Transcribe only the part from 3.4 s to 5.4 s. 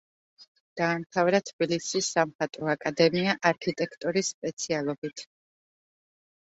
არქიტექტორის სპეციალობით.